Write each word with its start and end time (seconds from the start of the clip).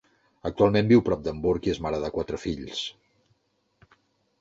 Actualment 0.49 0.89
viu 0.91 1.03
prop 1.09 1.21
d'Hamburg 1.27 1.69
i 1.69 1.73
és 1.75 1.83
mare 1.89 2.01
de 2.07 2.11
quatre 2.17 2.43
fills. 2.49 2.83